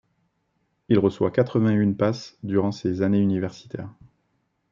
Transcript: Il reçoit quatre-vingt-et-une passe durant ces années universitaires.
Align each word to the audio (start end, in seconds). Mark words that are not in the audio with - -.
Il 0.89 0.97
reçoit 0.97 1.29
quatre-vingt-et-une 1.29 1.95
passe 1.95 2.35
durant 2.41 2.71
ces 2.71 3.03
années 3.03 3.19
universitaires. 3.21 3.93